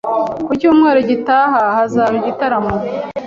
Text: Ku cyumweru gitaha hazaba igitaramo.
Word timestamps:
Ku 0.45 0.51
cyumweru 0.59 0.99
gitaha 1.09 1.59
hazaba 1.77 2.13
igitaramo. 2.21 2.73